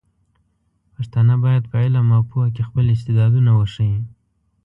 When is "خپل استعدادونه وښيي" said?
2.69-3.99